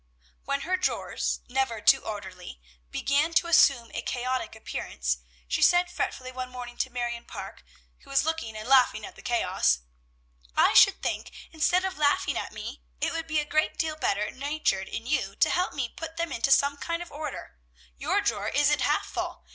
[0.45, 2.59] When her drawers, never too orderly,
[2.89, 7.63] began to assume a chaotic appearance, she said fretfully one morning to Marion Parke,
[7.99, 9.81] who was looking and laughing at the chaos,
[10.57, 14.31] "I should think, instead of laughing at me, it would be a great deal better
[14.31, 17.59] natured in you to help me put them into some kind of order.
[17.99, 19.45] Your drawer isn't half full.